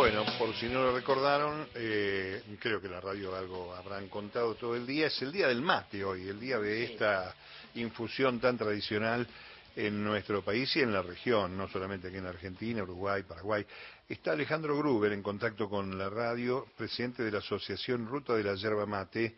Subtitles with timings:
[0.00, 4.74] Bueno, por si no lo recordaron, eh, creo que la radio algo habrán contado todo
[4.74, 7.34] el día, es el día del mate hoy, el día de esta
[7.74, 9.28] infusión tan tradicional
[9.76, 13.66] en nuestro país y en la región, no solamente aquí en Argentina, Uruguay, Paraguay.
[14.08, 18.54] Está Alejandro Gruber en contacto con la radio, presidente de la Asociación Ruta de la
[18.54, 19.36] Yerba Mate.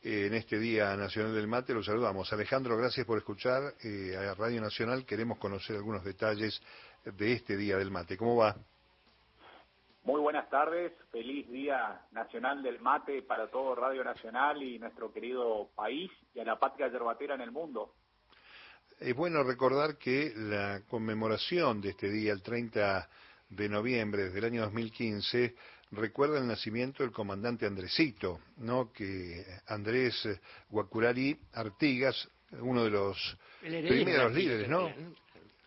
[0.00, 2.32] Eh, en este Día Nacional del Mate lo saludamos.
[2.32, 5.04] Alejandro, gracias por escuchar eh, a Radio Nacional.
[5.04, 6.62] Queremos conocer algunos detalles
[7.04, 8.16] de este Día del Mate.
[8.16, 8.56] ¿Cómo va?
[10.04, 15.70] Muy buenas tardes, feliz Día Nacional del Mate para todo Radio Nacional y nuestro querido
[15.74, 17.94] país y a la patria yerbatera en el mundo.
[19.00, 23.08] Es bueno recordar que la conmemoración de este día, el 30
[23.48, 25.54] de noviembre del año 2015,
[25.92, 28.92] recuerda el nacimiento del comandante Andresito, ¿no?
[28.92, 30.28] que Andrés
[30.68, 32.28] Guacurari Artigas,
[32.60, 34.90] uno de los primeros líderes, ¿no?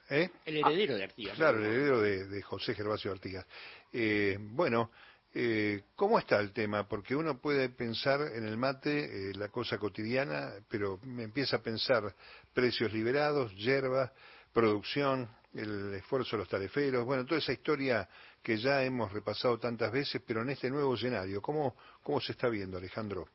[0.09, 0.29] ¿Eh?
[0.45, 1.35] El heredero de Artigas.
[1.35, 3.45] Claro, el heredero de, José Gervasio Artigas.
[3.93, 4.91] Eh, bueno,
[5.33, 6.87] eh, ¿cómo está el tema?
[6.87, 12.13] Porque uno puede pensar en el mate, la cosa cotidiana, pero me empieza a pensar
[12.53, 14.11] precios liberados, hierba,
[14.53, 18.07] producción, el esfuerzo de los tariferos, bueno, toda esa historia
[18.43, 22.47] que ya hemos repasado tantas veces, pero en este nuevo escenario, ¿cómo, cómo se está
[22.49, 23.27] viendo, Alejandro?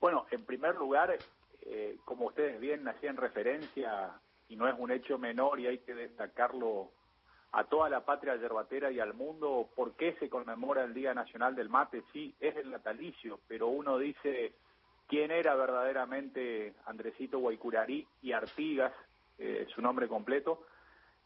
[0.00, 1.16] Bueno, en primer lugar,
[2.04, 4.12] como ustedes bien hacían referencia
[4.48, 6.90] y no es un hecho menor y hay que destacarlo
[7.56, 11.54] a toda la patria yerbatera y al mundo, ¿por qué se conmemora el Día Nacional
[11.54, 12.02] del Mate?
[12.12, 14.52] Sí, es el natalicio, pero uno dice
[15.06, 18.92] quién era verdaderamente Andresito Guaycurarí y Artigas,
[19.38, 20.66] eh, su nombre completo,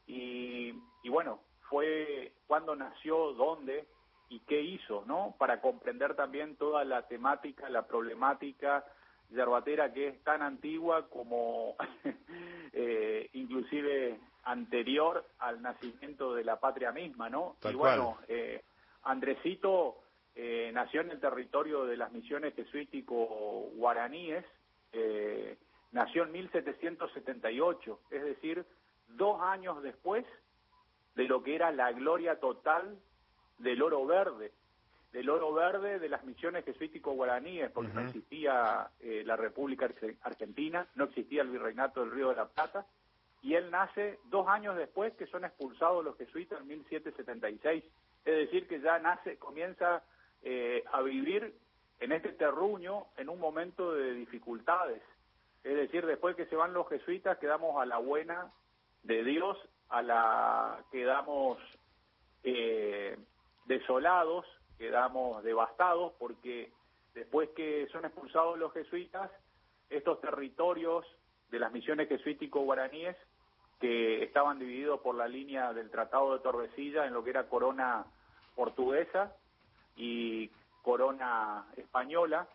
[0.07, 3.87] y, y bueno, fue cuándo nació, dónde
[4.29, 5.35] y qué hizo, ¿no?
[5.39, 8.85] Para comprender también toda la temática, la problemática
[9.31, 11.77] yerbatera que es tan antigua como
[12.73, 14.19] eh, inclusive
[14.49, 17.57] anterior al nacimiento de la patria misma, ¿no?
[17.69, 18.63] y bueno, eh,
[19.03, 19.99] Andresito
[20.35, 23.15] eh, nació en el territorio de las misiones jesuítico
[23.75, 24.45] guaraníes,
[24.93, 25.59] eh,
[25.93, 28.65] nació en 1778, es decir,
[29.09, 30.25] dos años después
[31.15, 32.99] de lo que era la gloria total
[33.59, 34.53] del oro verde,
[35.13, 39.91] del oro verde de las misiones jesuítico-guaraníes, porque no existía eh, la República
[40.23, 42.87] Argentina, no existía el Virreinato del Río de la Plata,
[43.43, 47.85] y él nace dos años después que son expulsados los jesuitas en 1776.
[48.25, 50.03] Es decir, que ya nace, comienza
[50.43, 51.55] eh, a vivir
[52.01, 55.03] en este terruño en un momento de dificultades.
[55.65, 58.53] Es decir, después que se van los jesuitas, quedamos a la buena
[59.03, 59.57] de Dios,
[59.89, 61.59] a la quedamos
[62.43, 63.17] eh,
[63.67, 64.47] desolados,
[64.79, 66.73] quedamos devastados porque
[67.15, 69.31] después que son expulsados los jesuitas,
[69.91, 71.05] estos territorios
[71.51, 73.17] de las misiones jesuítico-guaraníes
[73.81, 78.05] que estaban divididos por la línea del Tratado de Tordesillas en lo que era corona
[78.55, 79.33] portuguesa
[79.97, 80.51] y
[80.83, 82.49] corona española,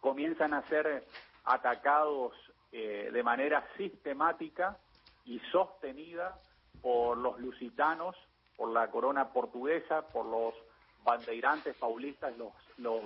[0.00, 1.04] comienzan a ser
[1.44, 2.34] atacados
[2.72, 4.76] eh, de manera sistemática
[5.24, 6.38] y sostenida
[6.82, 8.16] por los lusitanos,
[8.56, 10.54] por la corona portuguesa, por los
[11.04, 13.02] bandeirantes paulistas, los, los,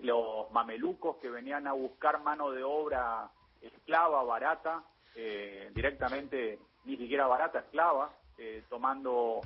[0.00, 3.30] los mamelucos que venían a buscar mano de obra
[3.62, 4.84] esclava, barata,
[5.14, 9.40] eh, directamente ni siquiera barata, esclava, eh, tomando,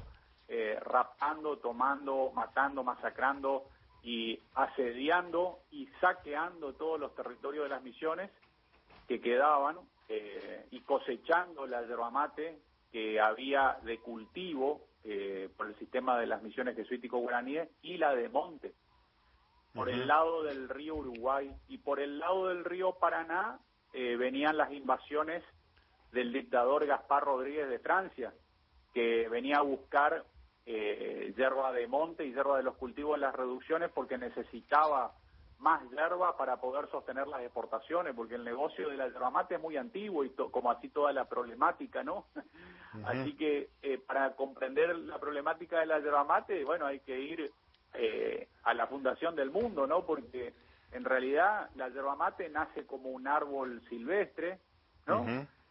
[0.48, 3.64] eh, raptando, tomando, matando, masacrando
[4.02, 8.30] y asediando y saqueando todos los territorios de las misiones
[9.06, 9.76] que quedaban
[10.70, 12.60] y cosechando la yerba mate
[12.92, 18.28] que había de cultivo eh, por el sistema de las misiones jesuítico-guaraníes y la de
[18.28, 18.74] Monte,
[19.72, 23.60] por el lado del río Uruguay y por el lado del río Paraná
[23.96, 25.42] eh, venían las invasiones
[26.12, 28.30] del dictador Gaspar Rodríguez de Francia,
[28.92, 30.22] que venía a buscar
[30.66, 35.14] eh, yerba de monte y yerba de los cultivos en las reducciones porque necesitaba
[35.60, 39.62] más yerba para poder sostener las exportaciones, porque el negocio de la yerba mate es
[39.62, 42.26] muy antiguo y como así toda la problemática, ¿no?
[43.06, 47.50] Así que eh, para comprender la problemática de la yerba mate, bueno, hay que ir
[47.94, 50.04] eh, a la fundación del mundo, ¿no?
[50.04, 50.52] Porque
[50.92, 54.58] en realidad la yerba mate nace como un árbol silvestre,
[55.06, 55.24] ¿no?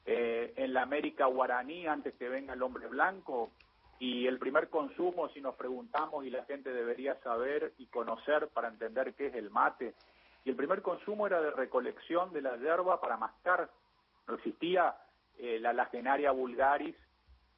[0.06, 3.52] eh, en la América guaraní, antes que venga el hombre blanco,
[3.98, 8.68] y el primer consumo, si nos preguntamos, y la gente debería saber y conocer para
[8.68, 9.96] entender qué es el mate,
[10.44, 13.70] y el primer consumo era de recolección de la yerba para mascar.
[14.28, 14.96] No existía
[15.40, 16.96] eh, la lagenaria vulgaris,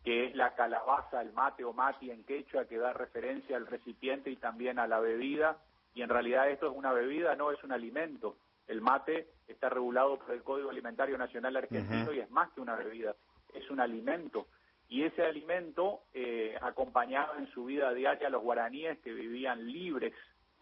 [0.05, 4.29] que es la calabaza, el mate o mati en quechua, que da referencia al recipiente
[4.29, 5.57] y también a la bebida,
[5.97, 8.37] y en realidad esto es una bebida, no es un alimento.
[8.67, 12.75] El mate está regulado por el Código Alimentario Nacional Argentino y es más que una
[12.75, 13.15] bebida,
[13.51, 14.45] es un alimento
[14.89, 20.13] y ese alimento eh, acompañaba en su vida diaria a los guaraníes que vivían libres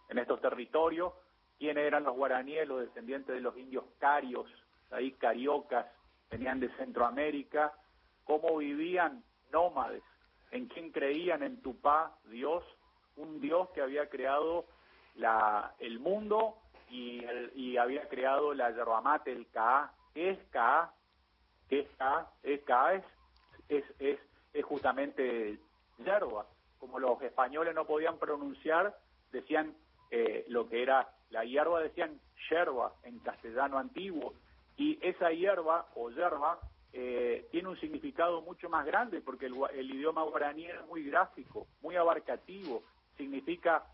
[0.07, 1.11] en estos territorios.
[1.59, 2.65] ¿Quiénes eran los guaraníes?
[2.65, 4.47] Los descendientes de los indios carios,
[4.89, 5.85] ahí cariocas,
[6.31, 7.73] venían de Centroamérica.
[8.23, 9.21] ¿Cómo vivían?
[9.51, 10.03] Nómades.
[10.51, 11.43] ¿En quién creían?
[11.43, 12.63] En Tupá, Dios,
[13.17, 14.65] un Dios que había creado
[15.15, 16.57] la, el mundo
[16.89, 17.23] y,
[17.55, 19.91] y había creado la yerba mate, el Ka.
[20.13, 20.93] ¿Qué es Ka?
[21.69, 22.29] ¿Qué es Ka?
[22.43, 23.03] Es Ka es
[23.69, 24.19] es, es,
[24.53, 25.59] es justamente
[25.99, 26.45] yerba.
[26.79, 28.95] Como los españoles no podían pronunciar,
[29.31, 29.75] decían
[30.11, 32.19] eh, lo que era la hierba, decían
[32.49, 34.33] yerba en castellano antiguo.
[34.77, 36.59] Y esa hierba o yerba
[36.93, 41.67] eh, tiene un significado mucho más grande porque el, el idioma guaraní es muy gráfico,
[41.81, 42.83] muy abarcativo.
[43.17, 43.85] Significa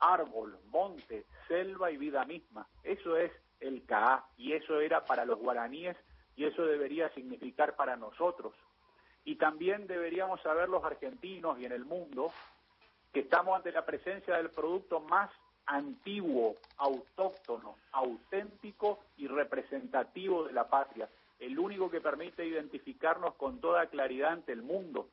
[0.00, 2.66] árbol, monte, selva y vida misma.
[2.82, 5.96] Eso es el Kaá y eso era para los guaraníes
[6.36, 8.52] y eso debería significar para nosotros
[9.26, 12.32] y también deberíamos saber los argentinos y en el mundo
[13.12, 15.30] que estamos ante la presencia del producto más
[15.66, 21.08] antiguo, autóctono, auténtico y representativo de la patria,
[21.40, 25.08] el único que permite identificarnos con toda claridad ante el mundo.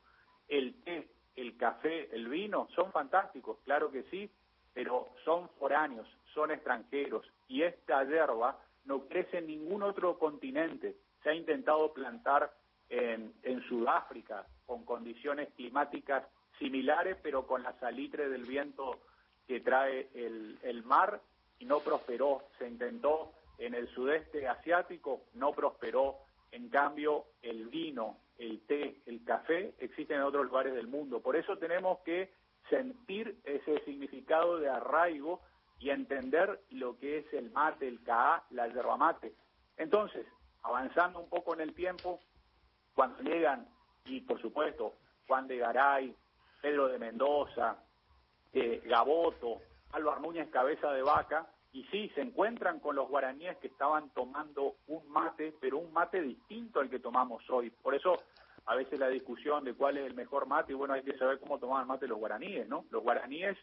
[0.46, 4.30] El té, el café, el vino son fantásticos, claro que sí,
[4.74, 10.96] pero son foráneos, son extranjeros y esta hierba no crece en ningún otro continente.
[11.22, 12.52] Se ha intentado plantar
[12.90, 13.32] en,
[13.68, 16.24] Sudáfrica, con condiciones climáticas
[16.58, 19.00] similares, pero con la salitre del viento
[19.46, 21.20] que trae el mar,
[21.58, 22.42] y no prosperó.
[22.58, 26.18] Se intentó en el sudeste asiático, no prosperó.
[26.52, 31.20] En cambio, el vino, el té, el café existen en otros lugares del mundo.
[31.20, 32.32] Por eso tenemos que
[32.68, 35.40] sentir ese significado de arraigo
[35.78, 39.34] y entender lo que es el mate, el caá, la yerba mate.
[39.76, 40.26] Entonces,
[40.62, 42.20] avanzando un poco en el tiempo,
[42.94, 43.68] cuando llegan,
[44.04, 44.94] y por supuesto,
[45.26, 46.14] Juan de Garay,
[46.62, 47.76] Pedro de Mendoza,
[48.52, 49.60] eh, Gaboto,
[49.92, 54.76] Álvaro Núñez Cabeza de Vaca, y sí, se encuentran con los guaraníes que estaban tomando
[54.86, 57.70] un mate, pero un mate distinto al que tomamos hoy.
[57.70, 58.22] Por eso,
[58.66, 61.38] a veces la discusión de cuál es el mejor mate, y bueno, hay que saber
[61.38, 62.86] cómo tomaban mate los guaraníes, ¿no?
[62.90, 63.56] Los guaraníes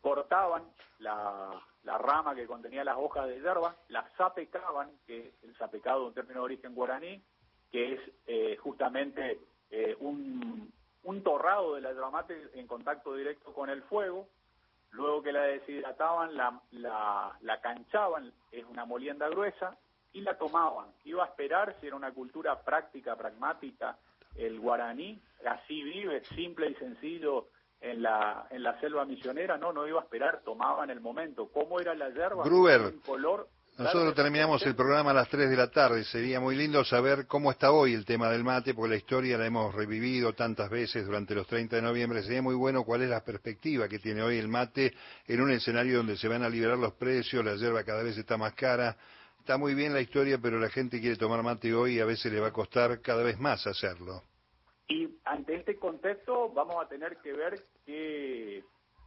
[0.00, 0.64] cortaban
[0.98, 1.50] la,
[1.84, 6.14] la rama que contenía las hojas de hierba, la zapecaban, que el zapecado es un
[6.14, 7.22] término de origen guaraní,
[7.70, 9.40] que es eh, justamente
[9.70, 10.72] eh, un,
[11.22, 14.28] torrado de la yerba en contacto directo con el fuego,
[14.90, 19.76] luego que la deshidrataban, la, la, la canchaban, es una molienda gruesa,
[20.14, 20.86] y la tomaban.
[21.04, 23.98] Iba a esperar, si era una cultura práctica, pragmática,
[24.36, 27.48] el guaraní, así vive, simple y sencillo,
[27.80, 31.50] en la, en la selva misionera, no, no iba a esperar, tomaban el momento.
[31.52, 32.42] ¿Cómo era la yerba?
[32.44, 33.46] Gruber, color
[33.76, 36.04] nosotros terminamos el programa a las 3 de la tarde.
[36.04, 39.46] Sería muy lindo saber cómo está hoy el tema del mate, porque la historia la
[39.46, 42.22] hemos revivido tantas veces durante los 30 de noviembre.
[42.22, 44.94] Sería muy bueno cuál es la perspectiva que tiene hoy el mate
[45.26, 48.36] en un escenario donde se van a liberar los precios, la hierba cada vez está
[48.36, 48.96] más cara.
[49.44, 52.32] Está muy bien la historia, pero la gente quiere tomar mate hoy y a veces
[52.32, 54.22] le va a costar cada vez más hacerlo.
[54.88, 58.64] Y ante este contexto vamos a tener que ver que,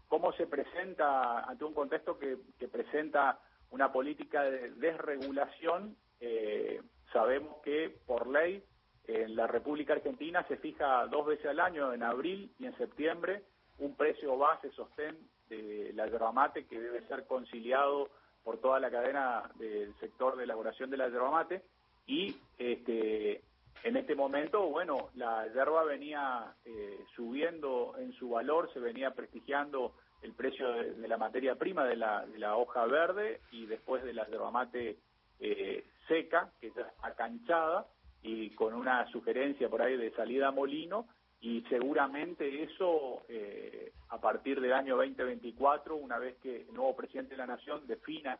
[0.08, 3.40] cómo se presenta, ante un contexto que, que presenta
[3.72, 5.98] una política de desregulación.
[6.20, 8.64] Eh, sabemos que por ley
[9.06, 13.42] en la República Argentina se fija dos veces al año, en abril y en septiembre,
[13.80, 15.18] un precio base sostén
[15.50, 18.12] de la yerba mate que debe ser conciliado
[18.48, 21.64] por toda la cadena del sector de elaboración de la yerba mate.
[22.06, 23.42] Y este,
[23.84, 29.96] en este momento, bueno, la yerba venía eh, subiendo en su valor, se venía prestigiando
[30.22, 34.14] el precio de, la materia prima de la, de la, hoja verde y después de
[34.14, 34.96] la yerba mate
[35.42, 37.86] eh, seca, que está acanchada
[38.24, 41.06] y con una sugerencia por ahí de salida a molino
[41.42, 47.32] y seguramente eso eh, a partir del año 2024, una vez que el nuevo presidente
[47.32, 48.40] de la Nación defina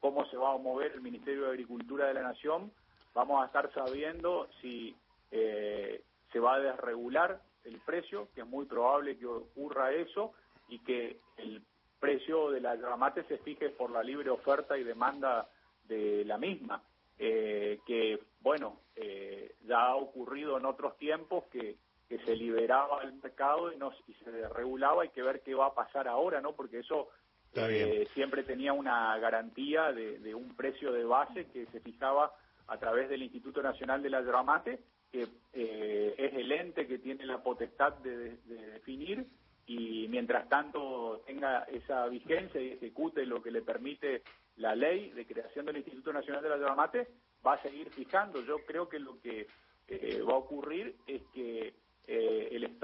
[0.00, 2.70] cómo se va a mover el Ministerio de Agricultura de la Nación,
[3.14, 4.94] vamos a estar sabiendo si
[5.30, 10.32] eh, se va a desregular el precio, que es muy probable que ocurra eso,
[10.68, 11.62] y que el
[11.98, 15.48] precio de la gramate se fije por la libre oferta y demanda
[15.88, 16.82] de la misma,
[17.18, 21.76] eh, que bueno, eh, ya ha ocurrido en otros tiempos que,
[22.08, 25.66] que se liberaba el mercado y, no, y se regulaba, hay que ver qué va
[25.66, 26.52] a pasar ahora, ¿no?
[26.52, 27.08] Porque eso
[27.54, 32.32] eh, siempre tenía una garantía de, de, un precio de base que se fijaba
[32.68, 35.22] a través del Instituto Nacional de la Gramate, que
[35.52, 39.26] es el ente que tiene la potestad de, de definir
[39.66, 44.22] y mientras tanto tenga esa vigencia y ejecute lo que le permite
[44.56, 47.08] la ley de creación del Instituto Nacional de la Yerba Mate,
[47.44, 48.42] va a seguir fijando.
[48.42, 49.46] Yo creo que lo que
[49.88, 51.35] eh, va a ocurrir es eh,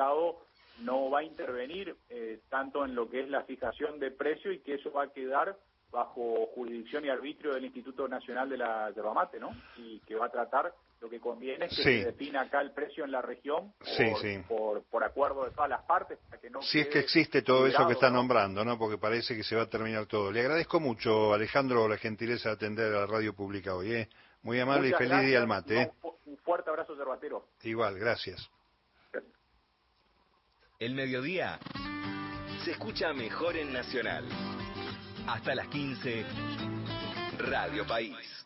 [0.02, 0.36] Estado
[0.80, 4.60] no va a intervenir eh, tanto en lo que es la fijación de precio y
[4.60, 5.56] que eso va a quedar
[5.92, 9.50] bajo jurisdicción y arbitrio del Instituto Nacional de la Yerba Mate, ¿no?
[9.76, 13.04] Y que va a tratar lo que conviene es que se defina acá el precio
[13.04, 13.74] en la región
[14.48, 16.18] por, Por, acuerdo de todas las partes.
[16.28, 18.78] Para que no si es que existe todo eso que está nombrando, ¿no?
[18.78, 20.32] Porque parece que se va a terminar todo.
[20.32, 23.92] Le agradezco mucho, Alejandro, la gentileza de atender a la radio pública hoy.
[23.92, 24.08] ¿eh?
[24.42, 25.82] Muy amable y feliz día al mate.
[25.82, 25.90] ¿eh?
[26.24, 27.46] Un fuerte abrazo, Cervatero.
[27.62, 28.50] Igual, gracias.
[30.82, 31.60] El mediodía
[32.64, 34.24] se escucha mejor en Nacional.
[35.28, 36.24] Hasta las 15,
[37.38, 38.41] Radio País.